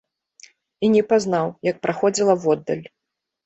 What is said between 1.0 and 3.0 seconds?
пазнаў, як праходзіла воддаль.